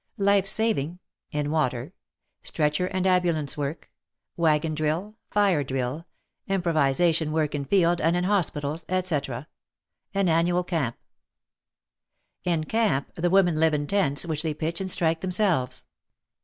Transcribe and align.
Life 0.17 0.47
saving 0.47 0.97
(in 1.29 1.51
water). 1.51 1.93
Stretcher 2.41 2.87
and 2.87 3.05
Ambul 3.05 3.35
ance 3.35 3.55
work, 3.55 3.91
Waggon 4.35 4.73
drill. 4.73 5.15
Fire 5.29 5.63
drill, 5.63 6.07
Improv 6.49 6.73
ization 6.73 7.29
work 7.29 7.53
in 7.53 7.65
field 7.65 8.01
and 8.01 8.15
in 8.17 8.23
hospitals, 8.23 8.83
etc. 8.89 9.47
An 10.11 10.27
annual 10.27 10.63
Camp. 10.63 10.97
In 12.43 12.63
camp 12.63 13.13
the 13.13 13.29
women 13.29 13.57
live 13.57 13.75
in 13.75 13.85
tents, 13.85 14.25
which 14.25 14.41
they 14.41 14.55
pitch 14.55 14.81
and 14.81 14.89
strike 14.89 15.21
themselves. 15.21 15.85